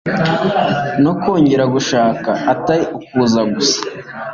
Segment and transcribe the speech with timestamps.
[1.03, 3.79] no kongera gushaka atari ukuza gusa